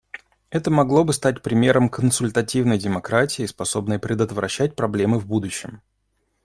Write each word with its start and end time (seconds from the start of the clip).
Это 0.49 0.71
могло 0.71 1.03
бы 1.03 1.13
стать 1.13 1.43
примером 1.43 1.87
консультативной 1.87 2.79
демократии, 2.79 3.45
способной 3.45 3.99
предотвращать 3.99 4.75
проблемы 4.75 5.19
в 5.19 5.27
будущем. 5.27 5.83